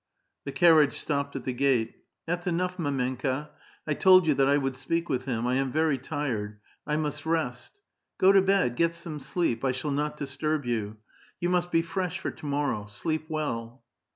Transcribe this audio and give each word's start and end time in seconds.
The 0.45 0.51
caiTiage 0.51 0.93
stopped 0.93 1.35
at 1.35 1.43
the 1.43 1.53
gate." 1.53 1.93
That's 2.25 2.47
enough, 2.47 2.77
mdrmnka. 2.77 3.49
I 3.85 3.93
told 3.93 4.25
you 4.25 4.33
that 4.33 4.47
I 4.49 4.57
would 4.57 4.75
speak 4.75 5.09
with 5.09 5.25
him. 5.25 5.45
I 5.45 5.57
am 5.57 5.71
very 5.71 5.99
tired. 5.99 6.59
I 6.87 6.97
must 6.97 7.23
rest."" 7.23 7.79
Go 8.19 8.31
to 8.31 8.41
bed; 8.41 8.75
get 8.77 8.93
some 8.95 9.19
sleep. 9.19 9.63
I 9.63 9.73
shall 9.73 9.91
not 9.91 10.17
disturb 10.17 10.65
you. 10.65 10.97
You 11.39 11.51
must 11.51 11.69
be 11.69 11.83
fresh 11.83 12.17
for 12.17 12.31
to 12.31 12.45
morrow. 12.47 12.87
Sleep 12.87 13.27
well." 13.29 13.83